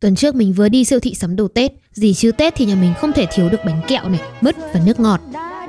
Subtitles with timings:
[0.00, 2.74] Tuần trước mình vừa đi siêu thị sắm đồ Tết, gì chứ Tết thì nhà
[2.80, 5.20] mình không thể thiếu được bánh kẹo này, mứt và nước ngọt.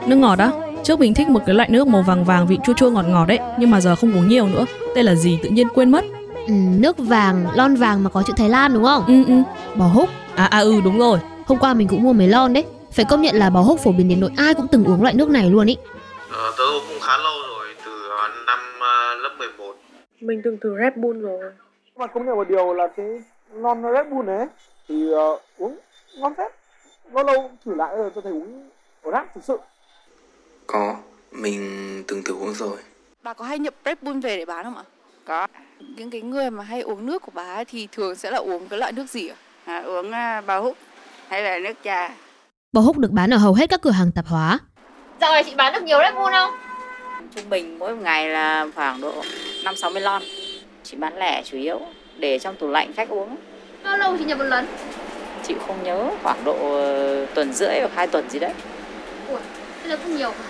[0.08, 0.51] Nước ngọt á?
[0.83, 3.25] Trước mình thích một cái loại nước màu vàng vàng vị chua chua ngọt ngọt
[3.25, 4.66] đấy, nhưng mà giờ không uống nhiều nữa.
[4.96, 6.06] Tên là gì tự nhiên quên mất.
[6.48, 9.04] Ừ, nước vàng, lon vàng mà có chữ Thái Lan đúng không?
[9.07, 9.42] Ừ ừ.
[9.75, 10.10] Bò húc.
[10.36, 11.20] À à ừ đúng rồi.
[11.46, 12.66] Hôm qua mình cũng mua mấy lon đấy.
[12.92, 15.14] Phải công nhận là bò húc phổ biến đến nỗi ai cũng từng uống loại
[15.14, 15.78] nước này luôn ý.
[16.32, 19.76] Ờ, tớ uống cũng khá lâu rồi, từ ờ, năm ờ, lớp 11.
[20.21, 21.52] Mình từng thử Red Bull rồi.
[21.98, 23.05] mà công nhận một điều là cái
[23.56, 24.48] non Red Bull này ấy,
[24.88, 25.78] thì ờ, uống
[26.18, 26.52] ngon phết
[27.14, 28.70] lâu lâu thử lại rồi tôi thấy uống
[29.02, 29.57] ổn áp thực sự
[30.68, 30.96] Có,
[31.32, 32.77] mình từng thử uống rồi.
[33.23, 34.84] Bà có hay nhập Red Bull về để bán không ạ?
[35.26, 35.48] Có,
[35.79, 38.67] Những cái người mà hay uống nước của bà ấy thì thường sẽ là uống
[38.67, 39.35] cái loại nước gì ạ?
[39.65, 40.77] à, uống à, bào hút
[41.27, 42.15] hay là nước trà.
[42.73, 44.59] Bò húc được bán ở hầu hết các cửa hàng tạp hóa.
[45.21, 46.51] Dạo này chị bán được nhiều Red Bull không?
[47.35, 49.23] Trung bình mỗi ngày là khoảng độ
[49.63, 50.21] 5-60 lon.
[50.84, 51.79] Chị bán lẻ chủ yếu
[52.17, 53.35] để trong tủ lạnh khách uống.
[53.85, 54.66] Bao lâu chị nhập một lần?
[55.48, 58.54] Chị không nhớ khoảng độ ờ, tuần rưỡi hoặc 2 tuần gì đấy.
[59.29, 59.40] Ủa,
[59.84, 60.46] thế là cũng nhiều mà.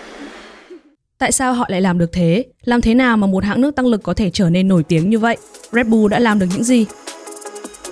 [1.17, 2.45] Tại sao họ lại làm được thế?
[2.63, 5.09] Làm thế nào mà một hãng nước tăng lực có thể trở nên nổi tiếng
[5.09, 5.37] như vậy?
[5.71, 6.85] Red Bull đã làm được những gì?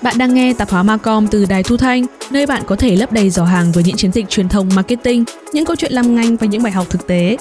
[0.01, 3.11] Bạn đang nghe tạp hóa Macom từ Đài Thu Thanh, nơi bạn có thể lấp
[3.11, 5.23] đầy giỏ hàng với những chiến dịch truyền thông marketing,
[5.53, 7.37] những câu chuyện làm ngành và những bài học thực tế.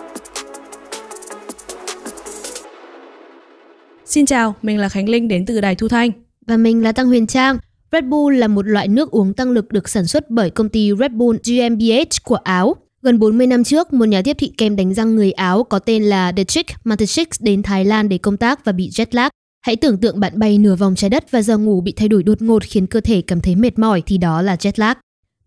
[4.04, 6.10] Xin chào, mình là Khánh Linh đến từ Đài Thu Thanh.
[6.46, 7.58] Và mình là Tăng Huyền Trang.
[7.92, 10.90] Red Bull là một loại nước uống tăng lực được sản xuất bởi công ty
[10.98, 12.76] Red Bull GmbH của Áo.
[13.02, 16.02] Gần 40 năm trước, một nhà tiếp thị kem đánh răng người Áo có tên
[16.02, 19.28] là Dietrich Mateschitz đến Thái Lan để công tác và bị jet lag.
[19.66, 22.22] Hãy tưởng tượng bạn bay nửa vòng trái đất và giờ ngủ bị thay đổi
[22.22, 24.96] đột ngột khiến cơ thể cảm thấy mệt mỏi thì đó là jet lag.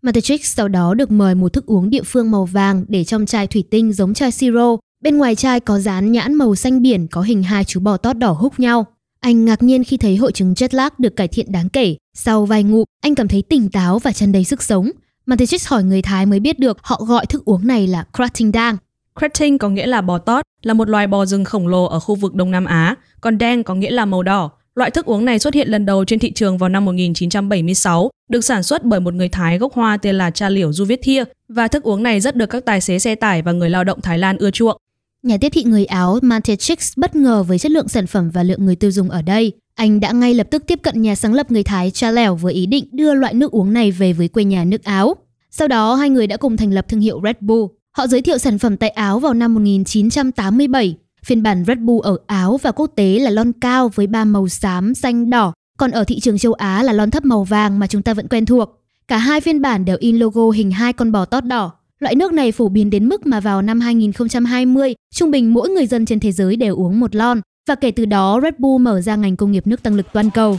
[0.02, 3.46] Mateschitz sau đó được mời một thức uống địa phương màu vàng để trong chai
[3.46, 4.76] thủy tinh giống chai siro.
[5.02, 8.16] Bên ngoài chai có dán nhãn màu xanh biển có hình hai chú bò tót
[8.18, 8.86] đỏ húc nhau.
[9.20, 11.96] Anh ngạc nhiên khi thấy hội chứng jet lag được cải thiện đáng kể.
[12.18, 14.90] Sau vài ngụm, anh cảm thấy tỉnh táo và tràn đầy sức sống.
[15.26, 18.76] Mateschitz hỏi người Thái mới biết được họ gọi thức uống này là Krating Dang.
[19.18, 22.14] Cretin có nghĩa là bò tót, là một loài bò rừng khổng lồ ở khu
[22.14, 24.50] vực Đông Nam Á, còn đen có nghĩa là màu đỏ.
[24.74, 28.44] Loại thức uống này xuất hiện lần đầu trên thị trường vào năm 1976, được
[28.44, 31.24] sản xuất bởi một người Thái gốc Hoa tên là Cha Liểu Du Viết Thia,
[31.48, 34.00] và thức uống này rất được các tài xế xe tải và người lao động
[34.00, 34.76] Thái Lan ưa chuộng.
[35.22, 38.64] Nhà tiếp thị người Áo Mateschitz bất ngờ với chất lượng sản phẩm và lượng
[38.64, 39.52] người tiêu dùng ở đây.
[39.76, 42.54] Anh đã ngay lập tức tiếp cận nhà sáng lập người Thái Cha Lẻo với
[42.54, 45.14] ý định đưa loại nước uống này về với quê nhà nước Áo.
[45.50, 47.66] Sau đó, hai người đã cùng thành lập thương hiệu Red Bull.
[47.96, 50.96] Họ giới thiệu sản phẩm tại Áo vào năm 1987.
[51.24, 54.48] Phiên bản Red Bull ở Áo và quốc tế là lon cao với ba màu
[54.48, 57.86] xám, xanh, đỏ, còn ở thị trường châu Á là lon thấp màu vàng mà
[57.86, 58.82] chúng ta vẫn quen thuộc.
[59.08, 61.72] Cả hai phiên bản đều in logo hình hai con bò tót đỏ.
[61.98, 65.86] Loại nước này phổ biến đến mức mà vào năm 2020, trung bình mỗi người
[65.86, 67.40] dân trên thế giới đều uống một lon.
[67.66, 70.30] Và kể từ đó, Red Bull mở ra ngành công nghiệp nước tăng lực toàn
[70.30, 70.58] cầu.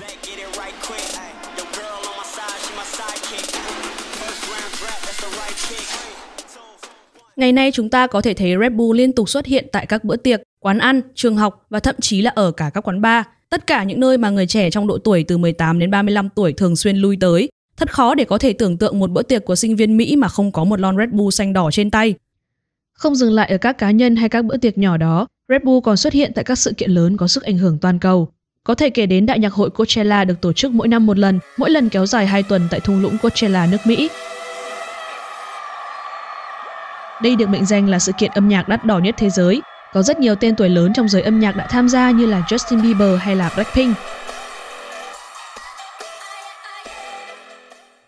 [7.36, 10.04] Ngày nay chúng ta có thể thấy Red Bull liên tục xuất hiện tại các
[10.04, 13.26] bữa tiệc, quán ăn, trường học và thậm chí là ở cả các quán bar.
[13.50, 16.54] Tất cả những nơi mà người trẻ trong độ tuổi từ 18 đến 35 tuổi
[16.54, 17.50] thường xuyên lui tới.
[17.78, 20.28] Thật khó để có thể tưởng tượng một bữa tiệc của sinh viên Mỹ mà
[20.28, 22.16] không có một lon Red Bull xanh đỏ trên tay.
[22.98, 25.84] Không dừng lại ở các cá nhân hay các bữa tiệc nhỏ đó, Red Bull
[25.84, 28.30] còn xuất hiện tại các sự kiện lớn có sức ảnh hưởng toàn cầu.
[28.64, 31.40] Có thể kể đến đại nhạc hội Coachella được tổ chức mỗi năm một lần,
[31.58, 34.10] mỗi lần kéo dài 2 tuần tại thung lũng Coachella nước Mỹ.
[37.22, 39.62] Đây được mệnh danh là sự kiện âm nhạc đắt đỏ nhất thế giới.
[39.94, 42.44] Có rất nhiều tên tuổi lớn trong giới âm nhạc đã tham gia như là
[42.48, 43.98] Justin Bieber hay là Blackpink.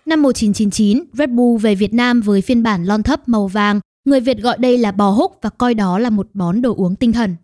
[0.05, 3.79] Năm 1999, Red Bull về Việt Nam với phiên bản lon thấp màu vàng.
[4.05, 6.95] Người Việt gọi đây là bò húc và coi đó là một món đồ uống
[6.95, 7.35] tinh thần.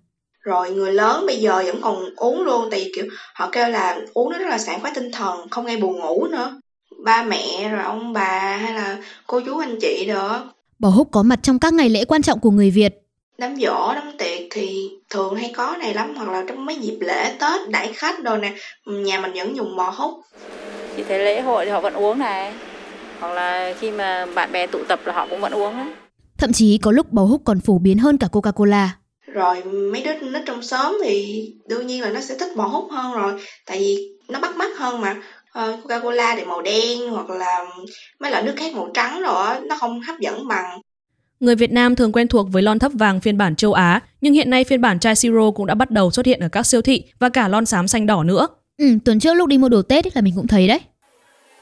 [0.43, 3.99] rồi người lớn bây giờ vẫn còn uống luôn tại vì kiểu họ kêu là
[4.13, 6.59] uống nó rất là sảng khoái tinh thần không gây buồn ngủ nữa
[7.03, 11.23] ba mẹ rồi ông bà hay là cô chú anh chị đó Bò húc có
[11.23, 13.01] mặt trong các ngày lễ quan trọng của người Việt.
[13.37, 16.97] đám giỗ đám tiệc thì thường hay có này lắm hoặc là trong mấy dịp
[17.01, 18.53] lễ tết đãi khách đồ nè
[18.85, 20.13] nhà mình vẫn dùng bò hút
[20.97, 22.53] Chị thấy lễ hội thì họ vẫn uống này.
[23.19, 25.87] Hoặc là khi mà bạn bè tụ tập là họ cũng vẫn uống đấy.
[26.37, 28.87] Thậm chí có lúc bò húc còn phổ biến hơn cả Coca-Cola.
[29.33, 32.91] rồi mấy đứa nó trong xóm thì đương nhiên là nó sẽ thích bò hút
[32.91, 33.97] hơn rồi tại vì
[34.29, 35.15] nó bắt mắt hơn mà
[35.55, 37.65] Ờ, Coca-Cola thì màu đen hoặc là
[38.19, 40.81] mấy loại nước khác màu trắng rồi á, nó không hấp dẫn bằng
[41.39, 44.33] Người Việt Nam thường quen thuộc với lon thấp vàng phiên bản châu Á, nhưng
[44.33, 46.81] hiện nay phiên bản chai siro cũng đã bắt đầu xuất hiện ở các siêu
[46.81, 48.47] thị và cả lon xám xanh đỏ nữa.
[48.77, 50.79] Ừ, tuần trước lúc đi mua đồ Tết ấy là mình cũng thấy đấy.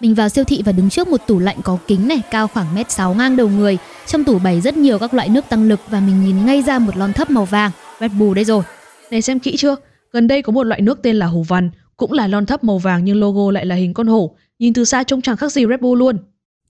[0.03, 2.75] Mình vào siêu thị và đứng trước một tủ lạnh có kính này, cao khoảng
[2.75, 3.77] mét 6 ngang đầu người.
[4.07, 6.79] Trong tủ bày rất nhiều các loại nước tăng lực và mình nhìn ngay ra
[6.79, 7.71] một lon thấp màu vàng.
[7.99, 8.63] Red Bull đây rồi.
[9.11, 9.75] Này xem kỹ chưa?
[10.11, 12.77] Gần đây có một loại nước tên là Hồ Văn, cũng là lon thấp màu
[12.77, 14.35] vàng nhưng logo lại là hình con hổ.
[14.59, 16.17] Nhìn từ xa trông chẳng khác gì Red Bull luôn.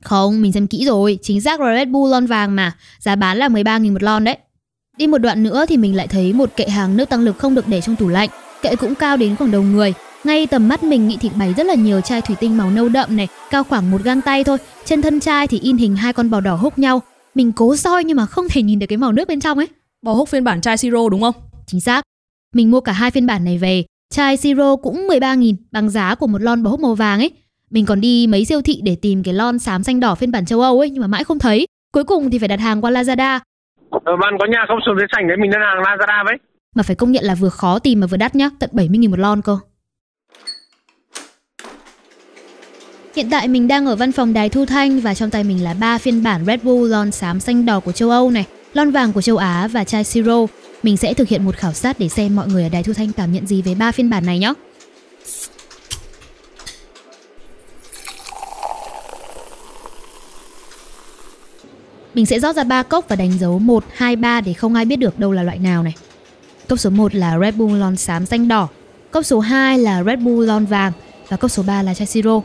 [0.04, 3.38] Không, mình xem kỹ rồi, chính xác là Red Bull lon vàng mà, giá bán
[3.38, 4.38] là 13.000 một lon đấy.
[4.98, 7.56] Đi một đoạn nữa thì mình lại thấy một kệ hàng nước tăng lực không
[7.56, 8.30] được để trong tủ lạnh.
[8.62, 9.94] Kệ cũng cao đến khoảng đầu người.
[10.24, 12.90] Ngay tầm mắt mình nghĩ thì bày rất là nhiều chai thủy tinh màu nâu
[12.90, 14.58] đậm này, cao khoảng một gang tay thôi.
[14.86, 17.02] Trên thân chai thì in hình hai con bò đỏ húc nhau.
[17.36, 19.68] Mình cố soi nhưng mà không thể nhìn được cái màu nước bên trong ấy.
[20.02, 21.36] Bò húc phiên bản chai siro đúng không?
[21.66, 22.02] Chính xác.
[22.54, 23.84] Mình mua cả hai phiên bản này về.
[24.14, 27.32] Chai siro cũng 13.000 bằng giá của một lon bò húc màu vàng ấy.
[27.70, 30.46] Mình còn đi mấy siêu thị để tìm cái lon xám xanh đỏ phiên bản
[30.46, 31.66] châu Âu ấy nhưng mà mãi không thấy.
[31.94, 33.40] Cuối cùng thì phải đặt hàng qua Lazada.
[33.90, 36.36] Ờ, bạn có nhà không xuống dưới sảnh đấy mình đơn hàng Lazada với.
[36.76, 39.20] Mà phải công nhận là vừa khó tìm mà vừa đắt nhá, tận 70.000 một
[39.20, 39.58] lon cơ.
[43.16, 45.74] Hiện tại mình đang ở văn phòng đài thu thanh và trong tay mình là
[45.74, 49.14] ba phiên bản Red Bull lon xám xanh đỏ của châu Âu này, lon vàng
[49.14, 50.46] của châu Á và chai siro.
[50.84, 53.12] Mình sẽ thực hiện một khảo sát để xem mọi người ở đài thu thanh
[53.12, 54.54] cảm nhận gì về ba phiên bản này nhé.
[62.14, 64.86] Mình sẽ rót ra 3 cốc và đánh dấu 1, 2, 3 để không ai
[64.86, 65.96] biết được đâu là loại nào này.
[66.70, 68.68] Cốc số 1 là Red Bull lon xám xanh đỏ,
[69.12, 70.92] cốc số 2 là Red Bull lon vàng
[71.28, 72.42] và cốc số 3 là chai siro.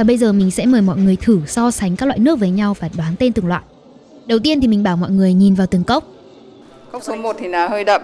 [0.00, 2.50] Và bây giờ mình sẽ mời mọi người thử so sánh các loại nước với
[2.50, 3.62] nhau và đoán tên từng loại.
[4.26, 6.04] Đầu tiên thì mình bảo mọi người nhìn vào từng cốc.
[6.92, 8.02] Cốc số 1 thì là hơi đậm.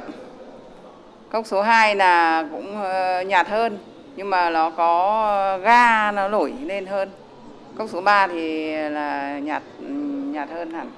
[1.30, 3.78] Cốc số 2 là cũng ờ, nhạt hơn
[4.16, 7.10] nhưng mà nó có ga nó nổi lên hơn.
[7.78, 9.62] Cốc số 3 thì là nhạt
[10.32, 10.90] nhạt hơn hẳn.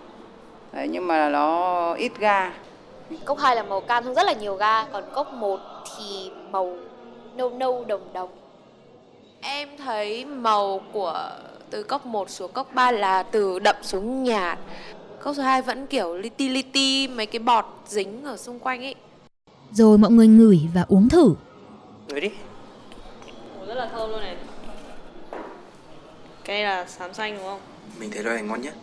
[0.73, 2.53] Đấy, nhưng mà nó ít ga.
[3.25, 5.61] Cốc 2 là màu cam rất là nhiều ga, còn cốc 1
[5.99, 6.77] thì màu
[7.37, 8.29] nâu nâu đồng đồng.
[9.40, 11.31] Em thấy màu của
[11.70, 14.58] từ cốc 1 xuống cốc 3 là từ đậm xuống nhạt.
[15.23, 18.58] Cốc số 2 vẫn kiểu li ti li ti mấy cái bọt dính ở xung
[18.58, 18.94] quanh ấy.
[19.73, 21.35] Rồi mọi người ngửi và uống thử.
[22.08, 22.31] Ngửi đi.
[23.67, 24.37] rất là thơm luôn này.
[26.44, 27.61] Cái là xám xanh đúng không?
[28.00, 28.75] Mình thấy loại này ngon nhất.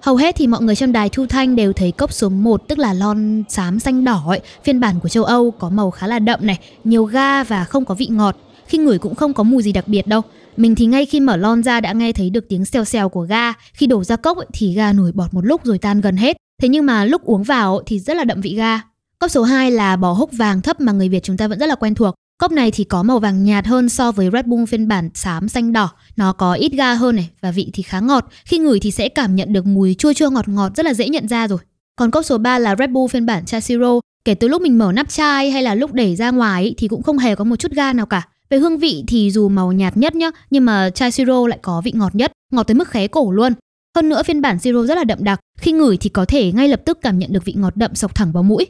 [0.00, 2.78] Hầu hết thì mọi người trong đài thu thanh đều thấy cốc số 1 tức
[2.78, 6.18] là lon xám xanh đỏ ấy, phiên bản của châu Âu có màu khá là
[6.18, 8.36] đậm này, nhiều ga và không có vị ngọt.
[8.74, 10.22] Khi ngửi cũng không có mùi gì đặc biệt đâu.
[10.56, 13.22] Mình thì ngay khi mở lon ra đã nghe thấy được tiếng xèo xèo của
[13.22, 13.52] ga.
[13.72, 16.36] Khi đổ ra cốc ấy, thì ga nổi bọt một lúc rồi tan gần hết.
[16.62, 18.80] Thế nhưng mà lúc uống vào thì rất là đậm vị ga.
[19.18, 21.66] Cốc số 2 là bò húc vàng thấp mà người Việt chúng ta vẫn rất
[21.66, 22.14] là quen thuộc.
[22.40, 25.48] Cốc này thì có màu vàng nhạt hơn so với Red Bull phiên bản xám
[25.48, 25.90] xanh đỏ.
[26.16, 28.28] Nó có ít ga hơn này và vị thì khá ngọt.
[28.44, 31.08] Khi ngửi thì sẽ cảm nhận được mùi chua chua ngọt ngọt rất là dễ
[31.08, 31.58] nhận ra rồi.
[31.96, 34.00] Còn cốc số 3 là Red Bull phiên bản chai siro.
[34.24, 37.02] Kể từ lúc mình mở nắp chai hay là lúc đẩy ra ngoài thì cũng
[37.02, 38.22] không hề có một chút ga nào cả.
[38.50, 41.82] Về hương vị thì dù màu nhạt nhất nhá, nhưng mà chai siro lại có
[41.84, 43.52] vị ngọt nhất, ngọt tới mức khé cổ luôn.
[43.96, 46.68] Hơn nữa phiên bản siro rất là đậm đặc, khi ngửi thì có thể ngay
[46.68, 48.66] lập tức cảm nhận được vị ngọt đậm sộc thẳng vào mũi.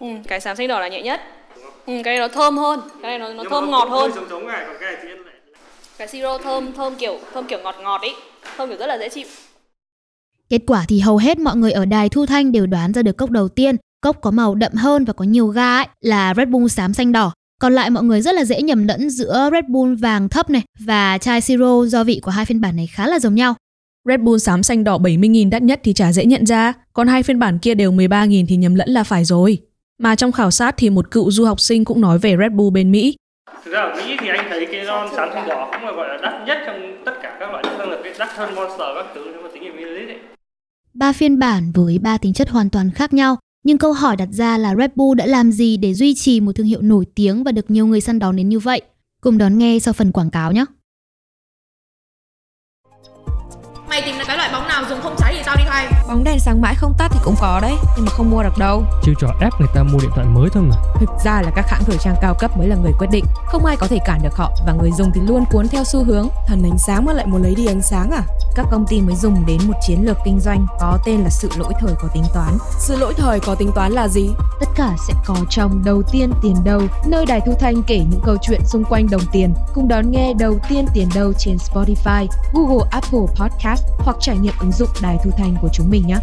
[0.00, 1.20] Ừ, cái xám xanh đỏ là nhẹ nhất.
[1.86, 4.12] Ừ, cái này nó thơm hơn, cái này nó, nó thơm ngọt hơn.
[4.14, 5.34] Giống giống này, còn cái này thì lại
[5.98, 8.14] Cái siro thơm thơm kiểu thơm kiểu ngọt ngọt ấy,
[8.56, 9.26] thơm kiểu rất là dễ chịu.
[10.50, 13.16] Kết quả thì hầu hết mọi người ở đài thu thanh đều đoán ra được
[13.16, 16.48] cốc đầu tiên, cốc có màu đậm hơn và có nhiều ga ấy, là Red
[16.48, 17.32] Bull xám xanh đỏ.
[17.62, 20.62] Còn lại mọi người rất là dễ nhầm lẫn giữa Red Bull vàng thấp này
[20.86, 23.54] và chai siro do vị của hai phiên bản này khá là giống nhau.
[24.08, 27.22] Red Bull xám xanh đỏ 70.000 đắt nhất thì chả dễ nhận ra, còn hai
[27.22, 29.58] phiên bản kia đều 13.000 thì nhầm lẫn là phải rồi.
[29.98, 32.74] Mà trong khảo sát thì một cựu du học sinh cũng nói về Red Bull
[32.74, 33.16] bên Mỹ.
[33.64, 36.08] Thực ra ở Mỹ thì anh thấy cái lon xám xanh đỏ cũng là gọi
[36.08, 39.06] là đắt nhất trong tất cả các loại nước tăng lực đắt hơn Monster các
[39.14, 40.18] thứ nếu mà tính về ml ấy.
[40.94, 44.28] Ba phiên bản với ba tính chất hoàn toàn khác nhau, nhưng câu hỏi đặt
[44.32, 47.44] ra là Red Bull đã làm gì để duy trì một thương hiệu nổi tiếng
[47.44, 48.82] và được nhiều người săn đón đến như vậy?
[49.20, 50.64] Cùng đón nghe sau phần quảng cáo nhé.
[53.92, 56.24] Mày tìm được cái loại bóng nào dùng không cháy thì tao đi thay Bóng
[56.24, 58.84] đèn sáng mãi không tắt thì cũng có đấy Nhưng mà không mua được đâu.
[59.02, 60.76] Chiêu trò ép người ta mua điện thoại mới thôi mà.
[60.94, 63.24] Thực ra là các hãng thời trang cao cấp mới là người quyết định.
[63.46, 66.04] Không ai có thể cản được họ Và người dùng thì luôn cuốn theo xu
[66.04, 66.28] hướng.
[66.46, 68.22] Thần ánh sáng mà lại muốn lấy đi ánh sáng à?
[68.54, 71.48] Các công ty mới dùng đến một chiến lược kinh doanh Có tên là sự
[71.58, 72.58] lỗi thời có tính toán.
[72.78, 74.30] Sự lỗi thời có tính toán là gì?
[74.60, 76.80] Tất cả sẽ có trong Đầu tiên tiền đâu.
[77.06, 79.54] Nơi Đài Thu Thanh kể những câu chuyện xung quanh đồng tiền.
[79.74, 84.54] Cùng đón nghe Đầu tiên tiền đâu trên Spotify, Google Apple Podcast hoặc trải nghiệm
[84.60, 86.16] ứng dụng Đài Thu Thanh của chúng mình nhé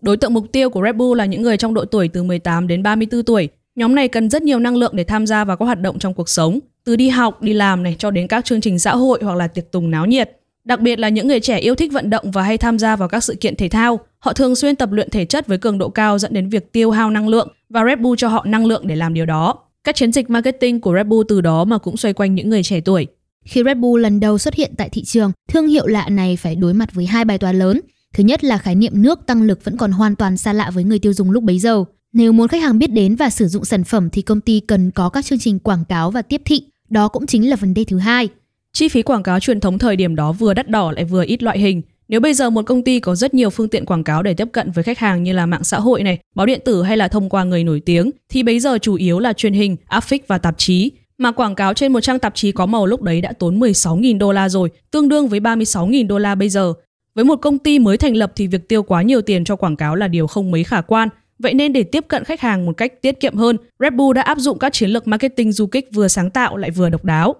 [0.00, 2.66] Đối tượng mục tiêu của Red Bull là những người trong độ tuổi từ 18
[2.66, 3.48] đến 34 tuổi.
[3.76, 6.14] Nhóm này cần rất nhiều năng lượng để tham gia vào các hoạt động trong
[6.14, 9.20] cuộc sống, từ đi học, đi làm này cho đến các chương trình xã hội
[9.22, 10.30] hoặc là tiệc tùng náo nhiệt.
[10.64, 13.08] Đặc biệt là những người trẻ yêu thích vận động và hay tham gia vào
[13.08, 14.00] các sự kiện thể thao.
[14.18, 16.90] Họ thường xuyên tập luyện thể chất với cường độ cao dẫn đến việc tiêu
[16.90, 19.63] hao năng lượng và Red Bull cho họ năng lượng để làm điều đó.
[19.84, 22.62] Các chiến dịch marketing của Red Bull từ đó mà cũng xoay quanh những người
[22.62, 23.06] trẻ tuổi.
[23.44, 26.54] Khi Red Bull lần đầu xuất hiện tại thị trường, thương hiệu lạ này phải
[26.54, 27.80] đối mặt với hai bài toán lớn.
[28.14, 30.84] Thứ nhất là khái niệm nước tăng lực vẫn còn hoàn toàn xa lạ với
[30.84, 31.84] người tiêu dùng lúc bấy giờ.
[32.12, 34.90] Nếu muốn khách hàng biết đến và sử dụng sản phẩm thì công ty cần
[34.90, 36.62] có các chương trình quảng cáo và tiếp thị.
[36.90, 38.28] Đó cũng chính là vấn đề thứ hai.
[38.72, 41.42] Chi phí quảng cáo truyền thống thời điểm đó vừa đắt đỏ lại vừa ít
[41.42, 41.82] loại hình.
[42.08, 44.48] Nếu bây giờ một công ty có rất nhiều phương tiện quảng cáo để tiếp
[44.52, 47.08] cận với khách hàng như là mạng xã hội này, báo điện tử hay là
[47.08, 50.28] thông qua người nổi tiếng, thì bây giờ chủ yếu là truyền hình, áp phích
[50.28, 50.90] và tạp chí.
[51.18, 54.18] Mà quảng cáo trên một trang tạp chí có màu lúc đấy đã tốn 16.000
[54.18, 56.72] đô la rồi, tương đương với 36.000 đô la bây giờ.
[57.14, 59.76] Với một công ty mới thành lập thì việc tiêu quá nhiều tiền cho quảng
[59.76, 61.08] cáo là điều không mấy khả quan.
[61.38, 64.22] Vậy nên để tiếp cận khách hàng một cách tiết kiệm hơn, Red Bull đã
[64.22, 67.34] áp dụng các chiến lược marketing du kích vừa sáng tạo lại vừa độc đáo.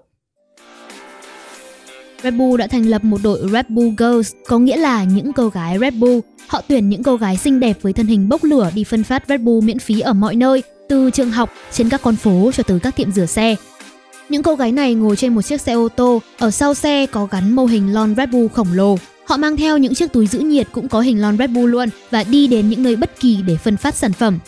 [2.25, 5.49] Red Bull đã thành lập một đội Red Bull Girls, có nghĩa là những cô
[5.49, 6.19] gái Red Bull.
[6.47, 9.25] Họ tuyển những cô gái xinh đẹp với thân hình bốc lửa đi phân phát
[9.29, 12.63] Red Bull miễn phí ở mọi nơi, từ trường học, trên các con phố cho
[12.63, 13.57] tới các tiệm rửa xe.
[14.29, 17.27] Những cô gái này ngồi trên một chiếc xe ô tô, ở sau xe có
[17.31, 18.97] gắn mô hình lon Red Bull khổng lồ.
[19.27, 21.89] Họ mang theo những chiếc túi giữ nhiệt cũng có hình lon Red Bull luôn
[22.11, 24.39] và đi đến những nơi bất kỳ để phân phát sản phẩm.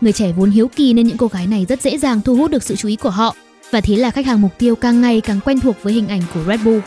[0.00, 2.50] Người trẻ vốn hiếu kỳ nên những cô gái này rất dễ dàng thu hút
[2.50, 3.34] được sự chú ý của họ
[3.70, 6.22] và thế là khách hàng mục tiêu càng ngày càng quen thuộc với hình ảnh
[6.34, 6.80] của Red Bull.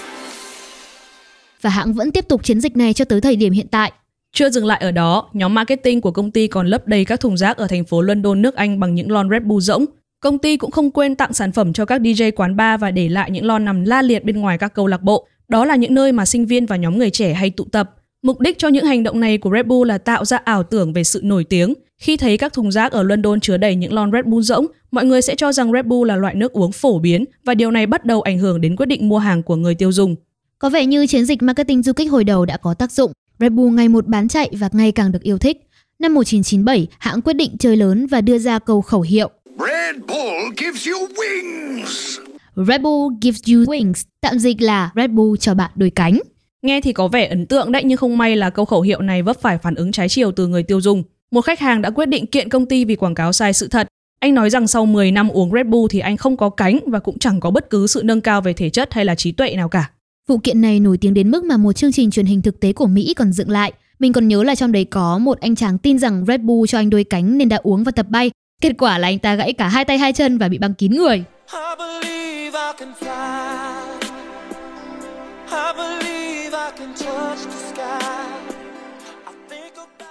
[1.62, 3.92] Và hãng vẫn tiếp tục chiến dịch này cho tới thời điểm hiện tại.
[4.34, 7.38] Chưa dừng lại ở đó, nhóm marketing của công ty còn lấp đầy các thùng
[7.38, 9.86] rác ở thành phố London, nước Anh bằng những lon Red Bull rỗng.
[10.20, 13.10] Công ty cũng không quên tặng sản phẩm cho các DJ quán bar và để
[13.10, 15.28] lại những lon nằm la liệt bên ngoài các câu lạc bộ.
[15.48, 17.90] Đó là những nơi mà sinh viên và nhóm người trẻ hay tụ tập.
[18.24, 20.94] Mục đích cho những hành động này của Red Bull là tạo ra ảo tưởng
[20.94, 21.74] về sự nổi tiếng.
[21.98, 25.06] Khi thấy các thùng rác ở London chứa đầy những lon Red Bull rỗng, mọi
[25.06, 27.88] người sẽ cho rằng Red Bull là loại nước uống phổ biến và điều này
[27.88, 30.16] bắt đầu ảnh hưởng đến quyết định mua hàng của người tiêu dùng.
[30.60, 33.12] Có vẻ như chiến dịch marketing du kích hồi đầu đã có tác dụng.
[33.40, 35.58] Red Bull ngày một bán chạy và ngày càng được yêu thích.
[36.00, 40.54] Năm 1997, hãng quyết định chơi lớn và đưa ra câu khẩu hiệu Red Bull
[40.62, 42.20] gives you wings.
[42.68, 46.20] Red Bull gives you wings, tạm dịch là Red Bull cho bạn đôi cánh.
[46.64, 49.22] Nghe thì có vẻ ấn tượng đấy nhưng không may là câu khẩu hiệu này
[49.22, 51.04] vấp phải phản ứng trái chiều từ người tiêu dùng.
[51.32, 53.88] Một khách hàng đã quyết định kiện công ty vì quảng cáo sai sự thật.
[54.20, 57.00] Anh nói rằng sau 10 năm uống Red Bull thì anh không có cánh và
[57.00, 59.56] cũng chẳng có bất cứ sự nâng cao về thể chất hay là trí tuệ
[59.56, 59.90] nào cả.
[60.28, 62.74] Vụ kiện này nổi tiếng đến mức mà một chương trình truyền hình thực tế
[62.74, 63.74] của Mỹ còn dựng lại.
[64.00, 66.78] Mình còn nhớ là trong đấy có một anh chàng tin rằng Red Bull cho
[66.78, 68.32] anh đôi cánh nên đã uống và tập bay.
[68.62, 70.92] Kết quả là anh ta gãy cả hai tay hai chân và bị băng kín
[70.92, 71.24] người.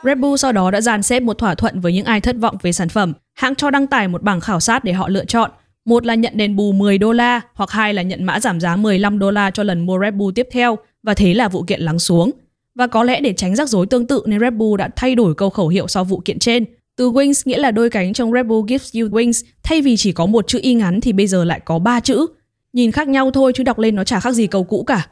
[0.04, 2.56] Red Bull sau đó đã dàn xếp một thỏa thuận với những ai thất vọng
[2.62, 3.12] về sản phẩm.
[3.34, 5.50] Hãng cho đăng tải một bảng khảo sát để họ lựa chọn.
[5.84, 8.76] Một là nhận đền bù 10 đô la hoặc hai là nhận mã giảm giá
[8.76, 11.80] 15 đô la cho lần mua Red Bull tiếp theo và thế là vụ kiện
[11.80, 12.30] lắng xuống.
[12.74, 15.34] Và có lẽ để tránh rắc rối tương tự nên Red Bull đã thay đổi
[15.34, 16.64] câu khẩu hiệu sau vụ kiện trên.
[16.96, 20.12] Từ wings nghĩa là đôi cánh trong Red Bull gives you wings, thay vì chỉ
[20.12, 22.26] có một chữ y ngắn thì bây giờ lại có ba chữ.
[22.72, 25.06] Nhìn khác nhau thôi chứ đọc lên nó chả khác gì câu cũ cả.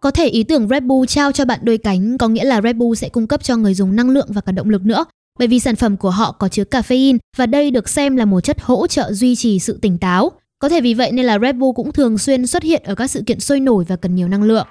[0.00, 2.76] Có thể ý tưởng Red Bull trao cho bạn đôi cánh có nghĩa là Red
[2.76, 5.04] Bull sẽ cung cấp cho người dùng năng lượng và cả động lực nữa,
[5.38, 8.40] bởi vì sản phẩm của họ có chứa caffeine và đây được xem là một
[8.40, 10.32] chất hỗ trợ duy trì sự tỉnh táo.
[10.58, 13.10] Có thể vì vậy nên là Red Bull cũng thường xuyên xuất hiện ở các
[13.10, 14.66] sự kiện sôi nổi và cần nhiều năng lượng.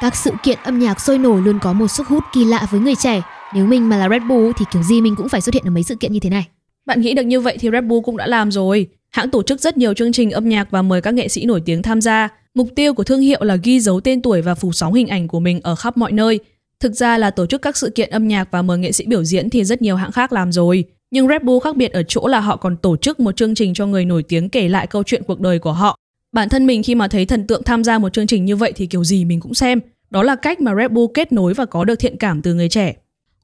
[0.00, 2.80] Các sự kiện âm nhạc sôi nổi luôn có một sức hút kỳ lạ với
[2.80, 3.22] người trẻ.
[3.54, 5.70] Nếu mình mà là Red Bull thì kiểu gì mình cũng phải xuất hiện ở
[5.70, 6.46] mấy sự kiện như thế này.
[6.86, 8.88] Bạn nghĩ được như vậy thì Red Bull cũng đã làm rồi.
[9.10, 11.62] Hãng tổ chức rất nhiều chương trình âm nhạc và mời các nghệ sĩ nổi
[11.66, 12.28] tiếng tham gia.
[12.54, 15.28] Mục tiêu của thương hiệu là ghi dấu tên tuổi và phủ sóng hình ảnh
[15.28, 16.40] của mình ở khắp mọi nơi.
[16.80, 19.24] Thực ra là tổ chức các sự kiện âm nhạc và mời nghệ sĩ biểu
[19.24, 20.84] diễn thì rất nhiều hãng khác làm rồi.
[21.10, 23.74] Nhưng Red Bull khác biệt ở chỗ là họ còn tổ chức một chương trình
[23.74, 25.96] cho người nổi tiếng kể lại câu chuyện cuộc đời của họ.
[26.32, 28.72] Bản thân mình khi mà thấy thần tượng tham gia một chương trình như vậy
[28.76, 29.80] thì kiểu gì mình cũng xem.
[30.10, 32.68] Đó là cách mà Red Bull kết nối và có được thiện cảm từ người
[32.68, 32.94] trẻ.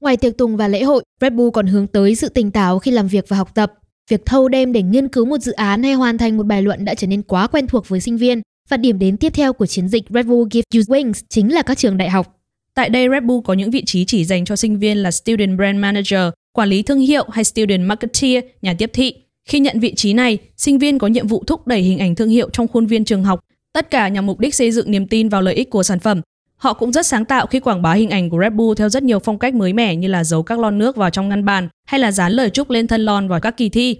[0.01, 2.91] Ngoài tiệc tùng và lễ hội, Red Bull còn hướng tới sự tỉnh táo khi
[2.91, 3.73] làm việc và học tập.
[4.11, 6.85] Việc thâu đêm để nghiên cứu một dự án hay hoàn thành một bài luận
[6.85, 8.43] đã trở nên quá quen thuộc với sinh viên.
[8.69, 11.63] Và điểm đến tiếp theo của chiến dịch Red Bull Give You Wings chính là
[11.63, 12.37] các trường đại học.
[12.75, 15.57] Tại đây, Red Bull có những vị trí chỉ dành cho sinh viên là Student
[15.57, 19.15] Brand Manager, quản lý thương hiệu hay Student Marketeer, nhà tiếp thị.
[19.49, 22.29] Khi nhận vị trí này, sinh viên có nhiệm vụ thúc đẩy hình ảnh thương
[22.29, 23.41] hiệu trong khuôn viên trường học,
[23.73, 26.21] tất cả nhằm mục đích xây dựng niềm tin vào lợi ích của sản phẩm.
[26.57, 29.03] Họ cũng rất sáng tạo khi quảng bá hình ảnh của Red Bull theo rất
[29.03, 31.69] nhiều phong cách mới mẻ như là giấu các lon nước vào trong ngăn bàn
[31.87, 33.97] hay là dán lời chúc lên thân lon vào các kỳ thi.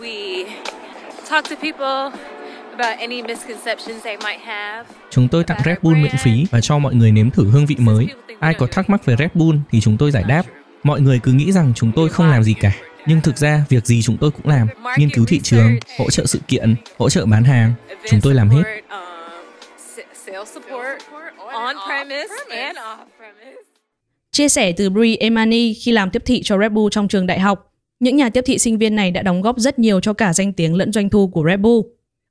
[0.00, 0.44] We
[1.30, 2.35] talk to people
[2.78, 4.88] about any misconceptions they might have.
[5.10, 7.76] Chúng tôi tặng Red Bull miễn phí và cho mọi người nếm thử hương vị
[7.78, 8.06] mới.
[8.40, 10.42] Ai có thắc mắc về Red Bull thì chúng tôi giải đáp.
[10.82, 12.72] Mọi người cứ nghĩ rằng chúng tôi không làm gì cả,
[13.06, 14.68] nhưng thực ra việc gì chúng tôi cũng làm.
[14.98, 17.72] Nghiên cứu thị trường, hỗ trợ sự kiện, hỗ trợ bán hàng,
[18.10, 18.62] chúng tôi làm hết.
[20.26, 21.02] Sales support
[21.52, 23.60] on premise and off premise.
[24.32, 27.40] Chia sẻ từ Brie Emani khi làm tiếp thị cho Red Bull trong trường đại
[27.40, 30.32] học, những nhà tiếp thị sinh viên này đã đóng góp rất nhiều cho cả
[30.32, 31.86] danh tiếng lẫn doanh thu của Red Bull.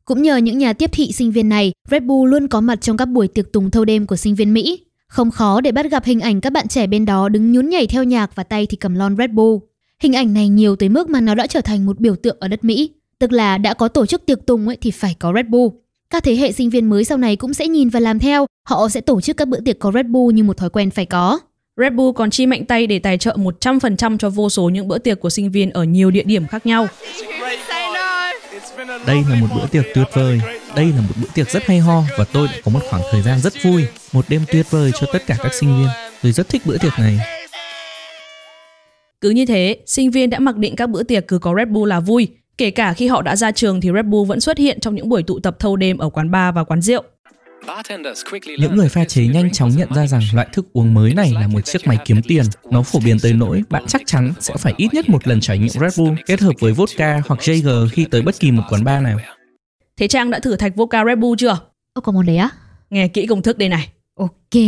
[0.06, 2.98] Cũng nhờ những nhà tiếp thị sinh viên này, Red Bull luôn có mặt trong
[2.98, 4.80] các buổi tiệc tùng thâu đêm của sinh viên Mỹ.
[5.08, 7.88] Không khó để bắt gặp hình ảnh các bạn trẻ bên đó đứng nhún nhảy
[7.88, 9.60] theo nhạc và tay thì cầm lon Red Bull.
[10.00, 12.48] Hình ảnh này nhiều tới mức mà nó đã trở thành một biểu tượng ở
[12.48, 12.90] đất Mỹ.
[13.20, 15.76] Tức là đã có tổ chức tiệc tùng ấy thì phải có Red Bull.
[16.10, 18.90] Các thế hệ sinh viên mới sau này cũng sẽ nhìn và làm theo, họ
[18.90, 21.40] sẽ tổ chức các bữa tiệc có Red Bull như một thói quen phải có.
[21.78, 24.98] Red Bull còn chi mạnh tay để tài trợ 100% cho vô số những bữa
[24.98, 26.88] tiệc của sinh viên ở nhiều địa điểm khác nhau.
[29.08, 30.42] Đây là một bữa tiệc tuyệt vời.
[30.76, 33.22] Đây là một bữa tiệc rất hay ho và tôi đã có một khoảng thời
[33.22, 33.86] gian rất vui.
[34.14, 35.88] Một đêm tuyệt vời cho tất cả các sinh viên.
[36.24, 37.20] Tôi rất thích bữa tiệc này.
[39.22, 41.90] Cứ như thế, sinh viên đã mặc định các bữa tiệc cứ có Red Bull
[41.90, 42.28] là vui.
[42.58, 45.10] Kể cả khi họ đã ra trường thì Red Bull vẫn xuất hiện trong những
[45.10, 47.04] buổi tụ tập thâu đêm ở quán bar và quán rượu.
[48.60, 51.48] Những người pha chế nhanh chóng nhận ra rằng loại thức uống mới này là
[51.48, 52.46] một chiếc máy kiếm tiền.
[52.72, 55.58] Nó phổ biến tới nỗi bạn chắc chắn sẽ phải ít nhất một lần trải
[55.58, 58.84] nghiệm Red Bull kết hợp với vodka hoặc Jaeger khi tới bất kỳ một quán
[58.84, 59.20] bar nào.
[59.98, 61.58] Thế Trang đã thử thạch vodka Red Bull chưa?
[61.94, 62.50] Ồ, có món đấy á?
[62.90, 63.90] Nghe kỹ công thức đây này.
[64.16, 64.62] Ok.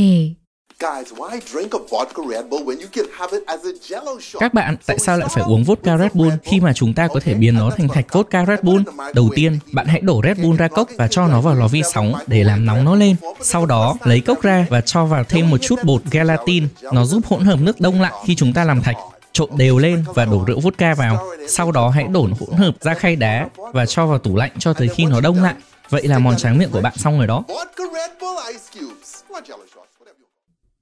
[4.40, 7.20] Các bạn, tại sao lại phải uống vodka Red Bull khi mà chúng ta có
[7.20, 8.84] thể biến nó thành thạch vodka Red Bull?
[9.14, 11.82] Đầu tiên, bạn hãy đổ Red Bull ra cốc và cho nó vào lò vi
[11.94, 13.16] sóng để làm nóng nó lên.
[13.42, 16.68] Sau đó, lấy cốc ra và cho vào thêm một chút bột gelatin.
[16.82, 18.96] Nó giúp hỗn hợp nước đông lại khi chúng ta làm thạch.
[19.32, 21.30] Trộn đều lên và đổ rượu vodka vào.
[21.48, 24.74] Sau đó hãy đổ hỗn hợp ra khay đá và cho vào tủ lạnh cho
[24.74, 25.54] tới khi nó đông lại.
[25.90, 27.44] Vậy là món tráng miệng của bạn xong rồi đó.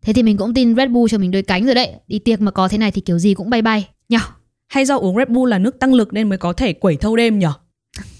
[0.05, 1.91] Thế thì mình cũng tin Red Bull cho mình đôi cánh rồi đấy.
[2.07, 4.19] Đi tiệc mà có thế này thì kiểu gì cũng bay bay, nhở?
[4.67, 7.15] Hay do uống Red Bull là nước tăng lực nên mới có thể quẩy thâu
[7.15, 7.53] đêm nhở?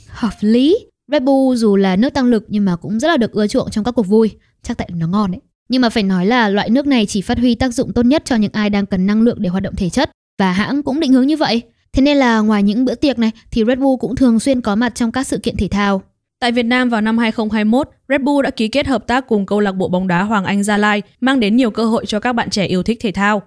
[0.10, 0.78] Hợp lý.
[1.12, 3.70] Red Bull dù là nước tăng lực nhưng mà cũng rất là được ưa chuộng
[3.72, 4.32] trong các cuộc vui.
[4.64, 5.42] Chắc tại nó ngon đấy.
[5.70, 8.22] Nhưng mà phải nói là loại nước này chỉ phát huy tác dụng tốt nhất
[8.26, 11.00] cho những ai đang cần năng lượng để hoạt động thể chất và hãng cũng
[11.00, 11.62] định hướng như vậy.
[11.94, 14.76] Thế nên là ngoài những bữa tiệc này thì Red Bull cũng thường xuyên có
[14.76, 16.02] mặt trong các sự kiện thể thao.
[16.46, 19.60] Tại Việt Nam vào năm 2021, Red Bull đã ký kết hợp tác cùng câu
[19.60, 22.34] lạc bộ bóng đá Hoàng Anh Gia Lai, mang đến nhiều cơ hội cho các
[22.34, 23.42] bạn trẻ yêu thích thể thao.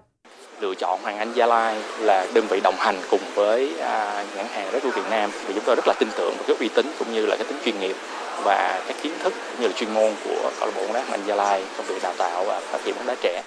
[0.60, 4.46] Lựa chọn Hoàng Anh Gia Lai là đơn vị đồng hành cùng với à, nhãn
[4.50, 6.68] hàng Red Bull Việt Nam thì chúng tôi rất là tin tưởng vào cái uy
[6.76, 7.96] tín cũng như là cái tính chuyên nghiệp
[8.44, 11.04] và các kiến thức cũng như là chuyên môn của câu lạc bộ bóng đá
[11.04, 13.42] Hoàng Anh Gia Lai trong việc đào tạo và phát triển bóng đá trẻ.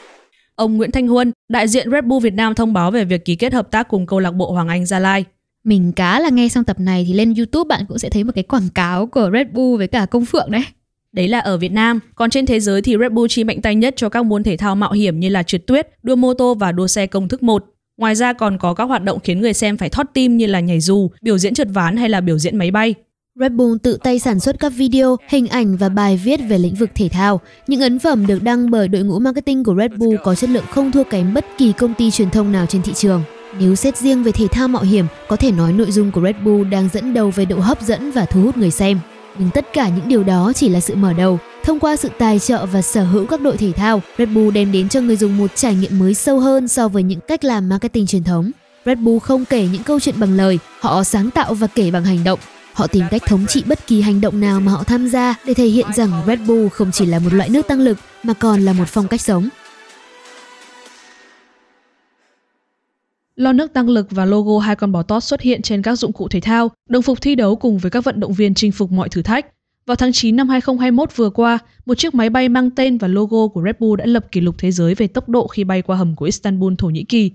[0.55, 3.35] Ông Nguyễn Thanh Huân, đại diện Red Bull Việt Nam thông báo về việc ký
[3.35, 5.25] kết hợp tác cùng câu lạc bộ Hoàng Anh Gia Lai.
[5.63, 8.31] Mình cá là nghe xong tập này thì lên YouTube bạn cũng sẽ thấy một
[8.35, 10.63] cái quảng cáo của Red Bull với cả công phượng đấy.
[11.11, 13.75] Đấy là ở Việt Nam, còn trên thế giới thì Red Bull chi mạnh tay
[13.75, 16.53] nhất cho các môn thể thao mạo hiểm như là trượt tuyết, đua mô tô
[16.53, 17.65] và đua xe công thức 1.
[17.97, 20.59] Ngoài ra còn có các hoạt động khiến người xem phải thót tim như là
[20.59, 22.93] nhảy dù, biểu diễn trượt ván hay là biểu diễn máy bay.
[23.35, 26.75] Red Bull tự tay sản xuất các video, hình ảnh và bài viết về lĩnh
[26.75, 27.39] vực thể thao.
[27.67, 30.65] Những ấn phẩm được đăng bởi đội ngũ marketing của Red Bull có chất lượng
[30.69, 33.23] không thua kém bất kỳ công ty truyền thông nào trên thị trường.
[33.59, 36.35] Nếu xét riêng về thể thao mạo hiểm, có thể nói nội dung của Red
[36.43, 38.99] Bull đang dẫn đầu về độ hấp dẫn và thu hút người xem.
[39.37, 41.39] Nhưng tất cả những điều đó chỉ là sự mở đầu.
[41.63, 44.71] Thông qua sự tài trợ và sở hữu các đội thể thao, Red Bull đem
[44.71, 47.69] đến cho người dùng một trải nghiệm mới sâu hơn so với những cách làm
[47.69, 48.51] marketing truyền thống.
[48.85, 52.03] Red Bull không kể những câu chuyện bằng lời, họ sáng tạo và kể bằng
[52.03, 52.39] hành động.
[52.73, 55.53] Họ tìm cách thống trị bất kỳ hành động nào mà họ tham gia để
[55.53, 58.61] thể hiện rằng Red Bull không chỉ là một loại nước tăng lực mà còn
[58.61, 59.49] là một phong cách sống.
[63.41, 66.13] Lo nước tăng lực và logo hai con bò tót xuất hiện trên các dụng
[66.13, 68.91] cụ thể thao, đồng phục thi đấu cùng với các vận động viên chinh phục
[68.91, 69.45] mọi thử thách.
[69.85, 73.47] Vào tháng 9 năm 2021 vừa qua, một chiếc máy bay mang tên và logo
[73.47, 75.97] của Red Bull đã lập kỷ lục thế giới về tốc độ khi bay qua
[75.97, 77.31] hầm của Istanbul, Thổ Nhĩ Kỳ.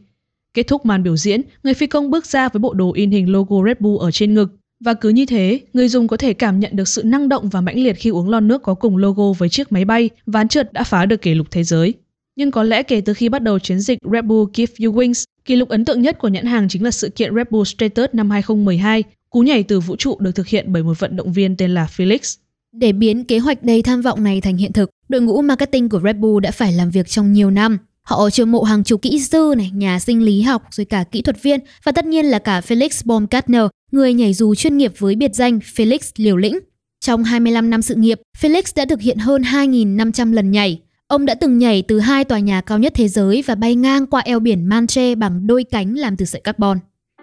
[0.54, 3.32] Kết thúc màn biểu diễn, người phi công bước ra với bộ đồ in hình
[3.32, 4.52] logo Red Bull ở trên ngực.
[4.80, 7.60] Và cứ như thế, người dùng có thể cảm nhận được sự năng động và
[7.60, 10.72] mãnh liệt khi uống lon nước có cùng logo với chiếc máy bay, ván trượt
[10.72, 11.94] đã phá được kỷ lục thế giới.
[12.36, 15.24] Nhưng có lẽ kể từ khi bắt đầu chiến dịch Red Bull Give You Wings,
[15.44, 18.10] kỷ lục ấn tượng nhất của nhãn hàng chính là sự kiện Red Bull Stratus
[18.12, 21.56] năm 2012, cú nhảy từ vũ trụ được thực hiện bởi một vận động viên
[21.56, 22.36] tên là Felix.
[22.72, 26.00] Để biến kế hoạch đầy tham vọng này thành hiện thực, đội ngũ marketing của
[26.04, 27.78] Red Bull đã phải làm việc trong nhiều năm.
[28.02, 31.22] Họ chiêu mộ hàng chục kỹ sư này, nhà sinh lý học, rồi cả kỹ
[31.22, 35.16] thuật viên và tất nhiên là cả Felix Baumgartner, người nhảy dù chuyên nghiệp với
[35.16, 36.58] biệt danh Felix Liều Lĩnh.
[37.00, 40.80] Trong 25 năm sự nghiệp, Felix đã thực hiện hơn 2.500 lần nhảy.
[41.08, 44.06] Ông đã từng nhảy từ hai tòa nhà cao nhất thế giới và bay ngang
[44.06, 46.78] qua eo biển Manche bằng đôi cánh làm từ sợi carbon.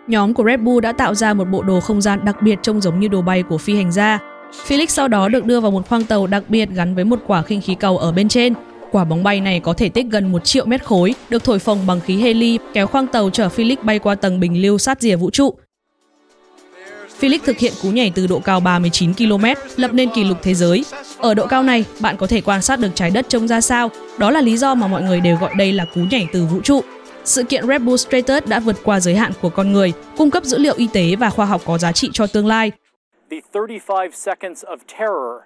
[0.07, 2.81] Nhóm của Red Bull đã tạo ra một bộ đồ không gian đặc biệt trông
[2.81, 4.19] giống như đồ bay của phi hành gia.
[4.67, 7.41] Felix sau đó được đưa vào một khoang tàu đặc biệt gắn với một quả
[7.41, 8.53] khinh khí cầu ở bên trên.
[8.91, 11.87] Quả bóng bay này có thể tích gần 1 triệu mét khối, được thổi phồng
[11.87, 15.15] bằng khí heli, kéo khoang tàu chở Felix bay qua tầng bình lưu sát rìa
[15.15, 15.55] vũ trụ.
[17.23, 20.53] Felix thực hiện cú nhảy từ độ cao 39 km, lập nên kỷ lục thế
[20.53, 20.85] giới.
[21.17, 23.89] Ở độ cao này, bạn có thể quan sát được trái đất trông ra sao.
[24.17, 26.61] Đó là lý do mà mọi người đều gọi đây là cú nhảy từ vũ
[26.61, 26.81] trụ.
[27.23, 30.43] Sự kiện Red Bull Stratus đã vượt qua giới hạn của con người, cung cấp
[30.43, 32.71] dữ liệu y tế và khoa học có giá trị cho tương lai.
[33.31, 35.41] The 35 seconds of terror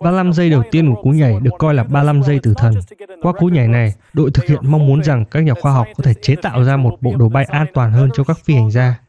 [0.00, 2.74] 35 giây đầu tiên của cú nhảy được coi là 35 giây tử thần.
[3.22, 6.02] Qua cú nhảy này, đội thực hiện mong muốn rằng các nhà khoa học có
[6.02, 8.70] thể chế tạo ra một bộ đồ bay an toàn hơn cho các phi hành
[8.70, 9.05] gia.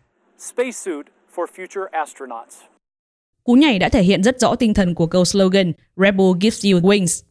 [3.43, 6.65] Cú nhảy đã thể hiện rất rõ tinh thần của câu slogan Red Bull gives
[6.65, 7.23] you wings.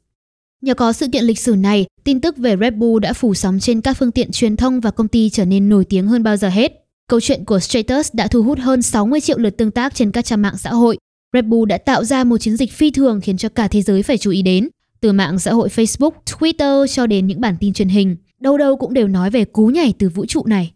[0.61, 3.59] Nhờ có sự kiện lịch sử này, tin tức về Red Bull đã phủ sóng
[3.61, 6.37] trên các phương tiện truyền thông và công ty trở nên nổi tiếng hơn bao
[6.37, 6.73] giờ hết.
[7.09, 10.25] Câu chuyện của Stratus đã thu hút hơn 60 triệu lượt tương tác trên các
[10.25, 10.99] trang mạng xã hội.
[11.33, 14.03] Red Bull đã tạo ra một chiến dịch phi thường khiến cho cả thế giới
[14.03, 14.69] phải chú ý đến.
[15.01, 18.77] Từ mạng xã hội Facebook, Twitter cho đến những bản tin truyền hình, đâu đâu
[18.77, 20.73] cũng đều nói về cú nhảy từ vũ trụ này.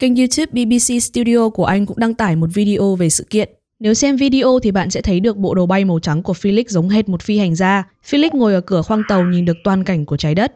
[0.00, 3.50] Kênh YouTube BBC Studio của Anh cũng đăng tải một video về sự kiện.
[3.80, 6.64] Nếu xem video thì bạn sẽ thấy được bộ đồ bay màu trắng của Felix
[6.68, 7.84] giống hệt một phi hành gia.
[8.10, 10.52] Felix ngồi ở cửa khoang tàu nhìn được toàn cảnh của trái đất.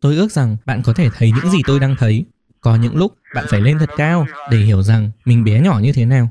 [0.00, 2.24] Tôi ước rằng bạn có thể thấy những gì tôi đang thấy.
[2.60, 5.92] Có những lúc bạn phải lên thật cao để hiểu rằng mình bé nhỏ như
[5.92, 6.28] thế nào.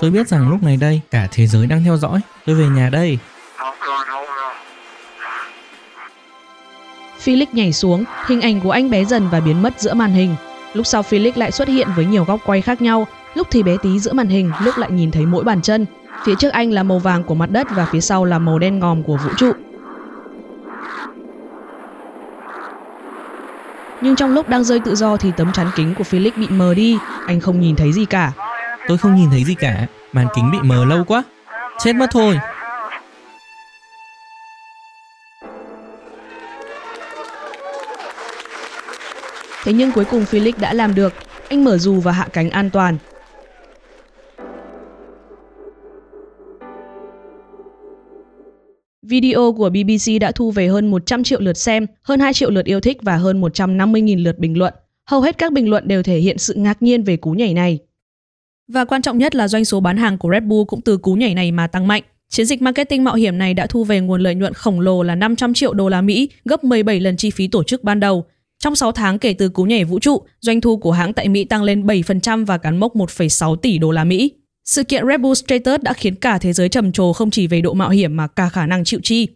[0.00, 2.20] Tôi biết rằng lúc này đây cả thế giới đang theo dõi.
[2.46, 3.18] Tôi về nhà đây.
[7.24, 10.36] Felix nhảy xuống, hình ảnh của anh bé dần và biến mất giữa màn hình.
[10.74, 13.76] Lúc sau Felix lại xuất hiện với nhiều góc quay khác nhau, lúc thì bé
[13.82, 15.86] tí giữa màn hình, lúc lại nhìn thấy mỗi bàn chân.
[16.24, 18.78] Phía trước anh là màu vàng của mặt đất và phía sau là màu đen
[18.78, 19.52] ngòm của vũ trụ.
[24.00, 26.74] Nhưng trong lúc đang rơi tự do thì tấm chắn kính của Felix bị mờ
[26.74, 28.32] đi, anh không nhìn thấy gì cả.
[28.88, 31.22] Tôi không nhìn thấy gì cả, màn kính bị mờ lâu quá.
[31.78, 32.38] Chết mất thôi.
[39.64, 41.12] Thế nhưng cuối cùng Felix đã làm được.
[41.48, 42.98] Anh mở dù và hạ cánh an toàn.
[49.02, 52.64] Video của BBC đã thu về hơn 100 triệu lượt xem, hơn 2 triệu lượt
[52.64, 54.74] yêu thích và hơn 150.000 lượt bình luận.
[55.10, 57.78] Hầu hết các bình luận đều thể hiện sự ngạc nhiên về cú nhảy này.
[58.68, 61.14] Và quan trọng nhất là doanh số bán hàng của Red Bull cũng từ cú
[61.14, 62.02] nhảy này mà tăng mạnh.
[62.28, 65.14] Chiến dịch marketing mạo hiểm này đã thu về nguồn lợi nhuận khổng lồ là
[65.14, 68.24] 500 triệu đô la Mỹ, gấp 17 lần chi phí tổ chức ban đầu.
[68.64, 71.44] Trong 6 tháng kể từ cú nhảy vũ trụ, doanh thu của hãng tại Mỹ
[71.44, 74.32] tăng lên 7% và cán mốc 1,6 tỷ đô la Mỹ.
[74.64, 77.60] Sự kiện Red Bull Stratus đã khiến cả thế giới trầm trồ không chỉ về
[77.60, 79.28] độ mạo hiểm mà cả khả năng chịu chi.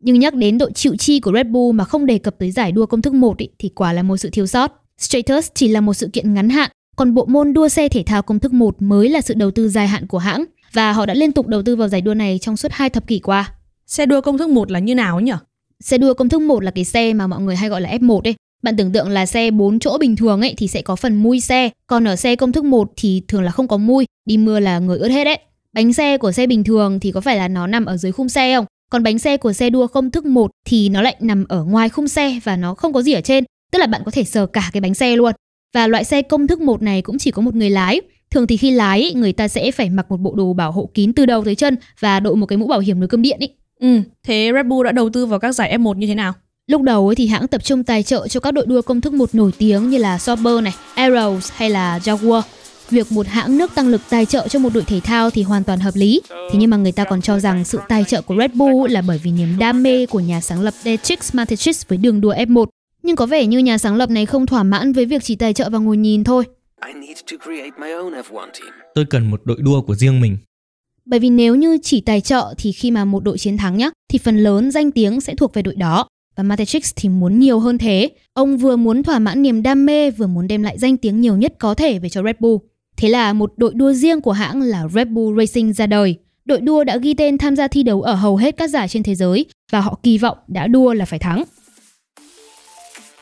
[0.00, 2.72] Nhưng nhắc đến độ chịu chi của Red Bull mà không đề cập tới giải
[2.72, 4.72] đua công thức 1 ý, thì quả là một sự thiếu sót.
[4.98, 8.22] Stratus chỉ là một sự kiện ngắn hạn, còn bộ môn đua xe thể thao
[8.22, 11.14] công thức 1 mới là sự đầu tư dài hạn của hãng và họ đã
[11.14, 13.52] liên tục đầu tư vào giải đua này trong suốt hai thập kỷ qua.
[13.86, 15.32] Xe đua công thức 1 là như nào nhỉ?
[15.80, 18.20] Xe đua công thức 1 là cái xe mà mọi người hay gọi là F1
[18.24, 18.34] ấy.
[18.66, 21.40] Bạn tưởng tượng là xe 4 chỗ bình thường ấy thì sẽ có phần mui
[21.40, 24.60] xe, còn ở xe công thức 1 thì thường là không có mui, đi mưa
[24.60, 25.38] là người ướt hết đấy.
[25.72, 28.28] Bánh xe của xe bình thường thì có phải là nó nằm ở dưới khung
[28.28, 28.64] xe không?
[28.90, 31.88] Còn bánh xe của xe đua công thức 1 thì nó lại nằm ở ngoài
[31.88, 34.46] khung xe và nó không có gì ở trên, tức là bạn có thể sờ
[34.46, 35.32] cả cái bánh xe luôn.
[35.74, 38.00] Và loại xe công thức 1 này cũng chỉ có một người lái.
[38.30, 41.12] Thường thì khi lái, người ta sẽ phải mặc một bộ đồ bảo hộ kín
[41.12, 43.54] từ đầu tới chân và đội một cái mũ bảo hiểm nối cơm điện ấy.
[43.80, 46.32] Ừ, thế Red Bull đã đầu tư vào các giải F1 như thế nào?
[46.70, 49.12] Lúc đầu ấy thì hãng tập trung tài trợ cho các đội đua công thức
[49.12, 52.42] một nổi tiếng như là Sauber này, Arrows hay là Jaguar.
[52.90, 55.64] Việc một hãng nước tăng lực tài trợ cho một đội thể thao thì hoàn
[55.64, 56.20] toàn hợp lý.
[56.30, 59.02] Thế nhưng mà người ta còn cho rằng sự tài trợ của Red Bull là
[59.02, 62.66] bởi vì niềm đam mê của nhà sáng lập Dietrich Mateschitz với đường đua F1.
[63.02, 65.52] Nhưng có vẻ như nhà sáng lập này không thỏa mãn với việc chỉ tài
[65.52, 66.44] trợ và ngồi nhìn thôi.
[68.94, 70.38] Tôi cần một đội đua của riêng mình.
[71.04, 73.90] Bởi vì nếu như chỉ tài trợ thì khi mà một đội chiến thắng nhá,
[74.08, 76.08] thì phần lớn danh tiếng sẽ thuộc về đội đó.
[76.36, 78.10] Và Matrix thì muốn nhiều hơn thế.
[78.32, 81.36] Ông vừa muốn thỏa mãn niềm đam mê, vừa muốn đem lại danh tiếng nhiều
[81.36, 82.58] nhất có thể về cho Red Bull.
[82.96, 86.16] Thế là một đội đua riêng của hãng là Red Bull Racing ra đời.
[86.44, 89.02] Đội đua đã ghi tên tham gia thi đấu ở hầu hết các giải trên
[89.02, 91.44] thế giới và họ kỳ vọng đã đua là phải thắng.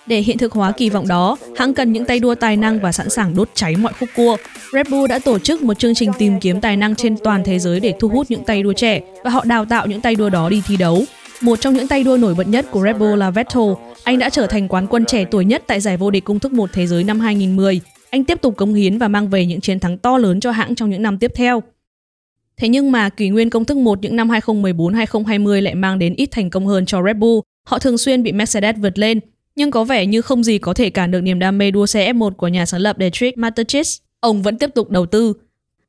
[0.06, 2.92] Để hiện thực hóa kỳ vọng đó, hãng cần những tay đua tài năng và
[2.92, 4.36] sẵn sàng đốt cháy mọi khúc cua.
[4.72, 7.58] Red Bull đã tổ chức một chương trình tìm kiếm tài năng trên toàn thế
[7.58, 10.30] giới để thu hút những tay đua trẻ và họ đào tạo những tay đua
[10.30, 11.04] đó đi thi đấu.
[11.40, 13.62] Một trong những tay đua nổi bật nhất của Red Bull là Vettel.
[14.04, 16.52] Anh đã trở thành quán quân trẻ tuổi nhất tại giải vô địch công thức
[16.52, 17.80] 1 thế giới năm 2010.
[18.10, 20.74] Anh tiếp tục cống hiến và mang về những chiến thắng to lớn cho hãng
[20.74, 21.62] trong những năm tiếp theo.
[22.56, 26.28] Thế nhưng mà kỷ nguyên công thức 1 những năm 2014-2020 lại mang đến ít
[26.30, 27.40] thành công hơn cho Red Bull.
[27.66, 29.20] Họ thường xuyên bị Mercedes vượt lên,
[29.56, 32.12] nhưng có vẻ như không gì có thể cản được niềm đam mê đua xe
[32.12, 34.00] F1 của nhà sáng lập Dietrich Mateschitz.
[34.20, 35.32] Ông vẫn tiếp tục đầu tư.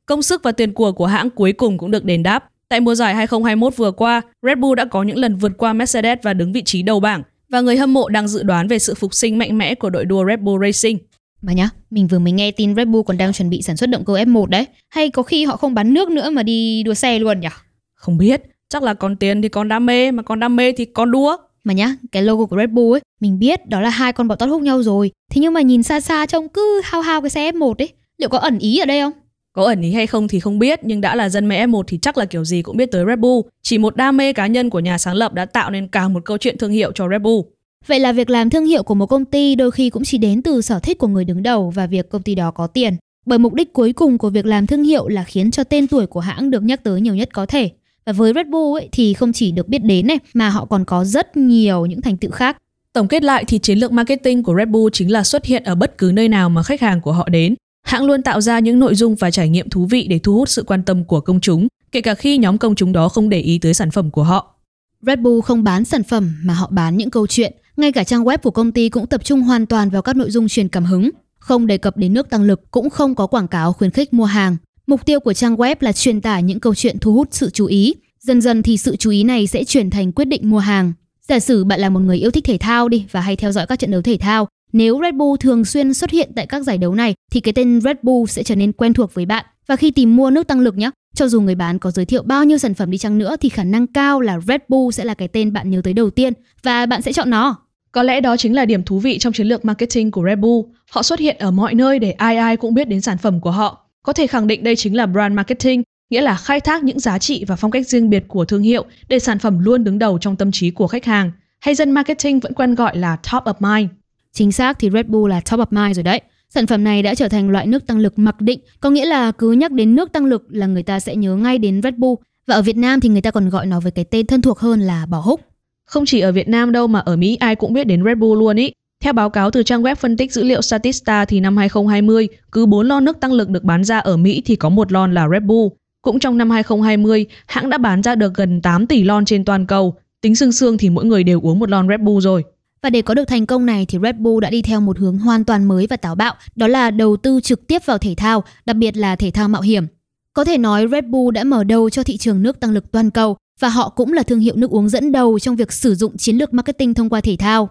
[0.06, 2.50] Công sức và tiền của của hãng cuối cùng cũng được đền đáp.
[2.70, 6.18] Tại mùa giải 2021 vừa qua, Red Bull đã có những lần vượt qua Mercedes
[6.24, 8.94] và đứng vị trí đầu bảng và người hâm mộ đang dự đoán về sự
[8.94, 10.98] phục sinh mạnh mẽ của đội đua Red Bull Racing.
[11.42, 13.90] Mà nhá, mình vừa mới nghe tin Red Bull còn đang chuẩn bị sản xuất
[13.90, 14.66] động cơ F1 đấy.
[14.90, 17.48] Hay có khi họ không bán nước nữa mà đi đua xe luôn nhỉ?
[17.96, 20.86] Không biết, chắc là còn tiền thì còn đam mê, mà còn đam mê thì
[20.86, 21.38] còn đua.
[21.64, 24.36] Mà nhá, cái logo của Red Bull ấy, mình biết đó là hai con bò
[24.36, 25.12] tót hút nhau rồi.
[25.32, 27.90] Thế nhưng mà nhìn xa xa trông cứ hao hao cái xe F1 ấy.
[28.18, 29.14] Liệu có ẩn ý ở đây không?
[29.56, 31.98] Có ẩn ý hay không thì không biết, nhưng đã là dân mê F1 thì
[32.02, 33.48] chắc là kiểu gì cũng biết tới Red Bull.
[33.62, 36.26] Chỉ một đam mê cá nhân của nhà sáng lập đã tạo nên cả một
[36.26, 37.42] câu chuyện thương hiệu cho Red Bull.
[37.88, 40.42] Vậy là việc làm thương hiệu của một công ty đôi khi cũng chỉ đến
[40.42, 42.96] từ sở thích của người đứng đầu và việc công ty đó có tiền.
[43.26, 46.08] Bởi mục đích cuối cùng của việc làm thương hiệu là khiến cho tên tuổi
[46.08, 47.70] của hãng được nhắc tới nhiều nhất có thể.
[48.06, 50.86] Và với Red Bull ấy, thì không chỉ được biết đến này mà họ còn
[50.86, 52.58] có rất nhiều những thành tựu khác.
[52.94, 55.76] Tổng kết lại thì chiến lược marketing của Red Bull chính là xuất hiện ở
[55.76, 57.56] bất cứ nơi nào mà khách hàng của họ đến.
[57.86, 60.50] Hãng luôn tạo ra những nội dung và trải nghiệm thú vị để thu hút
[60.50, 63.40] sự quan tâm của công chúng, kể cả khi nhóm công chúng đó không để
[63.40, 64.56] ý tới sản phẩm của họ.
[65.02, 67.54] Red Bull không bán sản phẩm mà họ bán những câu chuyện.
[67.78, 70.32] Ngay cả trang web của công ty cũng tập trung hoàn toàn vào các nội
[70.32, 73.48] dung truyền cảm hứng, không đề cập đến nước tăng lực, cũng không có quảng
[73.48, 74.58] cáo khuyến khích mua hàng.
[74.88, 77.66] Mục tiêu của trang web là truyền tải những câu chuyện thu hút sự chú
[77.66, 77.94] ý.
[78.20, 80.94] Dần dần thì sự chú ý này sẽ chuyển thành quyết định mua hàng.
[81.28, 83.66] Giả sử bạn là một người yêu thích thể thao đi và hay theo dõi
[83.68, 86.78] các trận đấu thể thao, nếu Red Bull thường xuyên xuất hiện tại các giải
[86.78, 89.46] đấu này thì cái tên Red Bull sẽ trở nên quen thuộc với bạn.
[89.68, 92.24] Và khi tìm mua nước tăng lực nhé, cho dù người bán có giới thiệu
[92.24, 95.04] bao nhiêu sản phẩm đi chăng nữa thì khả năng cao là Red Bull sẽ
[95.04, 96.34] là cái tên bạn nhớ tới đầu tiên
[96.64, 97.56] và bạn sẽ chọn nó.
[97.92, 100.68] Có lẽ đó chính là điểm thú vị trong chiến lược marketing của Red Bull.
[100.92, 103.52] Họ xuất hiện ở mọi nơi để ai ai cũng biết đến sản phẩm của
[103.52, 103.88] họ.
[104.04, 107.20] Có thể khẳng định đây chính là brand marketing, nghĩa là khai thác những giá
[107.20, 110.18] trị và phong cách riêng biệt của thương hiệu để sản phẩm luôn đứng đầu
[110.18, 111.32] trong tâm trí của khách hàng.
[111.60, 113.90] Hay dân marketing vẫn quen gọi là top of mind.
[114.36, 116.22] Chính xác thì Red Bull là top of mind rồi đấy.
[116.50, 119.32] Sản phẩm này đã trở thành loại nước tăng lực mặc định, có nghĩa là
[119.32, 122.16] cứ nhắc đến nước tăng lực là người ta sẽ nhớ ngay đến Red Bull.
[122.48, 124.60] Và ở Việt Nam thì người ta còn gọi nó với cái tên thân thuộc
[124.60, 125.42] hơn là bỏ húc.
[125.86, 128.40] Không chỉ ở Việt Nam đâu mà ở Mỹ ai cũng biết đến Red Bull
[128.40, 128.72] luôn ý.
[129.04, 132.66] Theo báo cáo từ trang web phân tích dữ liệu Statista thì năm 2020, cứ
[132.66, 135.28] 4 lon nước tăng lực được bán ra ở Mỹ thì có một lon là
[135.30, 135.70] Red Bull.
[136.02, 139.66] Cũng trong năm 2020, hãng đã bán ra được gần 8 tỷ lon trên toàn
[139.66, 139.96] cầu.
[140.22, 142.44] Tính xương xương thì mỗi người đều uống một lon Red Bull rồi.
[142.86, 145.18] Và để có được thành công này thì Red Bull đã đi theo một hướng
[145.18, 148.44] hoàn toàn mới và táo bạo, đó là đầu tư trực tiếp vào thể thao,
[148.66, 149.88] đặc biệt là thể thao mạo hiểm.
[150.34, 153.12] Có thể nói Red Bull đã mở đầu cho thị trường nước tăng lực toàn
[153.12, 156.18] cầu và họ cũng là thương hiệu nước uống dẫn đầu trong việc sử dụng
[156.18, 157.70] chiến lược marketing thông qua thể thao.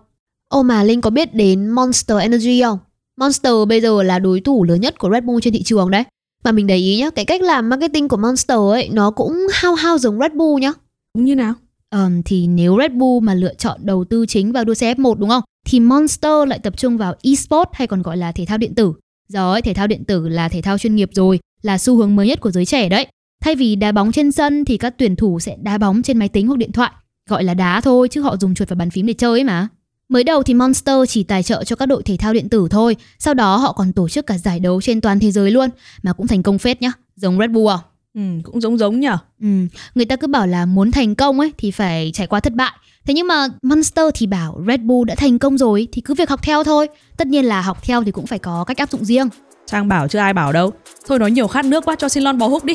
[0.49, 2.79] Ô mà Linh có biết đến Monster Energy không?
[3.17, 6.05] Monster bây giờ là đối thủ lớn nhất của Red Bull trên thị trường đấy.
[6.45, 9.75] Mà mình để ý nhá, cái cách làm marketing của Monster ấy nó cũng hao
[9.75, 10.73] hao giống Red Bull nhá.
[11.13, 11.55] Cũng như nào?
[11.91, 15.15] Um, thì nếu Red Bull mà lựa chọn đầu tư chính vào đua xe F1
[15.15, 15.43] đúng không?
[15.67, 18.93] Thì Monster lại tập trung vào esports hay còn gọi là thể thao điện tử.
[19.29, 22.27] Rồi, thể thao điện tử là thể thao chuyên nghiệp rồi, là xu hướng mới
[22.27, 23.07] nhất của giới trẻ đấy.
[23.45, 26.29] Thay vì đá bóng trên sân thì các tuyển thủ sẽ đá bóng trên máy
[26.29, 26.91] tính hoặc điện thoại.
[27.31, 29.69] Gọi là đá thôi chứ họ dùng chuột và bàn phím để chơi ấy mà.
[30.09, 32.97] Mới đầu thì Monster chỉ tài trợ cho các đội thể thao điện tử thôi,
[33.19, 35.71] sau đó họ còn tổ chức cả giải đấu trên toàn thế giới luôn,
[36.03, 37.79] mà cũng thành công phết nhá, giống Red Bull à.
[38.15, 39.19] Ừ, cũng giống giống nhở.
[39.41, 39.49] Ừ,
[39.95, 42.73] người ta cứ bảo là muốn thành công ấy thì phải trải qua thất bại.
[43.05, 46.31] Thế nhưng mà Monster thì bảo Red Bull đã thành công rồi thì cứ việc
[46.31, 46.89] học theo thôi.
[47.17, 49.29] Tất nhiên là học theo thì cũng phải có cách áp dụng riêng.
[49.67, 50.71] Trang bảo chứ ai bảo đâu.
[51.07, 52.75] Thôi nói nhiều khát nước quá cho xin lon bò húc đi.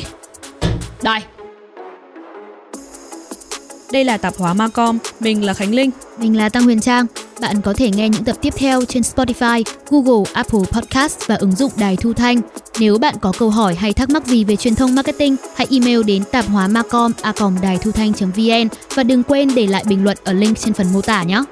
[1.02, 1.20] Đây.
[3.92, 5.90] Đây là tạp hóa Macom, mình là Khánh Linh.
[6.18, 7.06] Mình là Tăng Huyền Trang.
[7.40, 11.52] Bạn có thể nghe những tập tiếp theo trên Spotify, Google, Apple Podcast và ứng
[11.52, 12.40] dụng Đài Thu Thanh.
[12.78, 16.02] Nếu bạn có câu hỏi hay thắc mắc gì về truyền thông marketing, hãy email
[16.02, 20.16] đến tạp hóa macom a đài thu thanh.vn và đừng quên để lại bình luận
[20.24, 21.42] ở link trên phần mô tả nhé.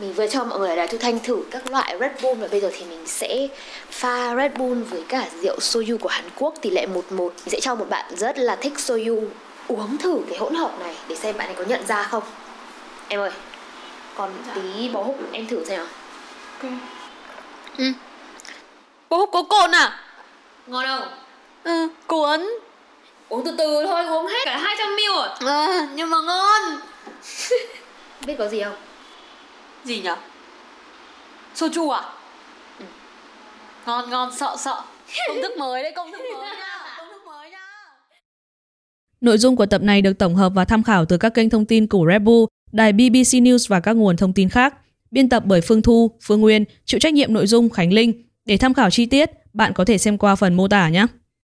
[0.00, 2.48] Mình vừa cho mọi người ở Đài Thu Thanh thử các loại Red Bull và
[2.50, 3.48] bây giờ thì mình sẽ
[3.90, 7.00] pha Red Bull với cả rượu soju của Hàn Quốc tỷ lệ 1-1.
[7.16, 9.24] Mình sẽ cho một bạn rất là thích soju
[9.68, 12.22] uống thử cái hỗn hợp này để xem bạn ấy có nhận ra không.
[13.12, 13.30] Em ơi,
[14.16, 14.54] còn dạ.
[14.54, 15.86] tí bò húc em thử xem nào.
[16.62, 16.72] Ok.
[17.78, 17.84] Ừ.
[19.08, 20.00] Bò húc có cồn à?
[20.66, 21.08] Ngon không?
[21.64, 22.40] Ừ, cuốn.
[23.28, 25.36] Uống từ từ thôi, uống hết cả 200ml à?
[25.46, 26.80] À, nhưng mà ngon.
[28.26, 28.76] Biết có gì không?
[29.84, 30.16] Gì nhở?
[31.54, 32.02] Soju à?
[32.78, 32.84] Ừ.
[33.86, 34.82] Ngon ngon sợ sợ.
[35.28, 36.80] Công thức mới đấy, công thức mới nha.
[36.98, 37.66] Công thức mới nha.
[39.20, 41.66] Nội dung của tập này được tổng hợp và tham khảo từ các kênh thông
[41.66, 44.74] tin của Red Bull, đài BBC News và các nguồn thông tin khác.
[45.10, 48.22] Biên tập bởi Phương Thu, Phương Nguyên, chịu trách nhiệm nội dung Khánh Linh.
[48.46, 51.06] Để tham khảo chi tiết, bạn có thể xem qua phần mô tả nhé.